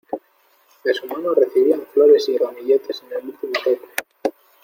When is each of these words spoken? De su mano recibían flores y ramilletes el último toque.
De 0.83 0.93
su 0.95 1.05
mano 1.05 1.35
recibían 1.35 1.85
flores 1.93 2.27
y 2.29 2.35
ramilletes 2.35 3.03
el 3.11 3.27
último 3.29 3.53
toque. 3.63 3.81